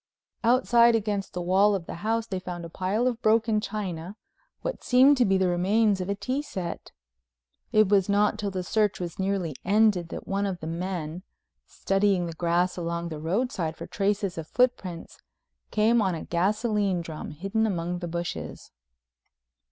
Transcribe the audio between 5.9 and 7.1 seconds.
of a tea set.